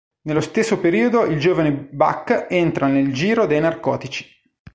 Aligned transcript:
Nello 0.23 0.41
stesso 0.41 0.79
periodo 0.79 1.25
il 1.25 1.37
giovane 1.37 1.71
Buck 1.71 2.47
entra 2.49 2.87
nel 2.87 3.13
giro 3.13 3.45
dei 3.45 3.59
narcotici. 3.59 4.25